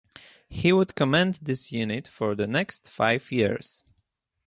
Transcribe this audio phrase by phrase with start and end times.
[0.49, 3.83] He would command this unit for the next five years.